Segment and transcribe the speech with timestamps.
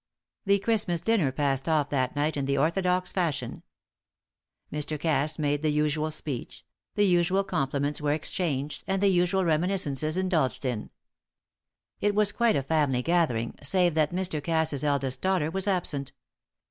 [0.47, 3.61] The Christmas dinner passed off that night in the orthodox fashion.
[4.73, 4.99] Mr.
[4.99, 10.65] Cass made the usual speech; the usual compliments were exchanged, and the usual reminiscences indulged
[10.65, 10.89] in.
[11.99, 14.43] It was quite a family gathering, save that Mr.
[14.43, 16.13] Cass's eldest daughter was absent.